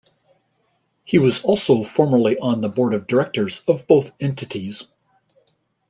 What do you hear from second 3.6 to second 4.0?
of